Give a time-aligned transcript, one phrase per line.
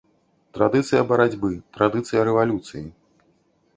[0.57, 2.85] Традыцыя барацьбы, традыцыя рэвалюцыі.